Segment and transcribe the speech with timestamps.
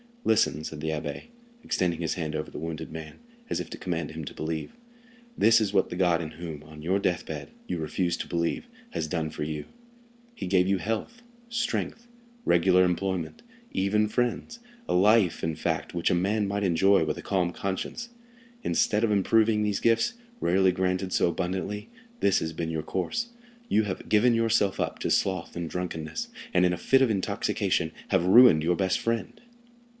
[0.23, 1.25] "Listen," said the abbé,
[1.63, 3.19] extending his hand over the wounded man,
[3.49, 4.71] as if to command him to believe;
[5.37, 8.67] "this is what the God in whom, on your death bed, you refuse to believe,
[8.91, 12.07] has done for you—he gave you health, strength,
[12.45, 13.41] regular employment,
[13.73, 18.09] even friends—a life, in fact, which a man might enjoy with a calm conscience.
[18.63, 21.89] Instead of improving these gifts, rarely granted so abundantly,
[22.21, 26.73] this has been your course—you have given yourself up to sloth and drunkenness, and in
[26.73, 29.41] a fit of intoxication have ruined your best friend."